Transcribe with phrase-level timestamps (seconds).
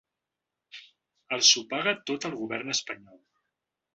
[1.37, 3.23] Els ho paga tot el govern espanyol.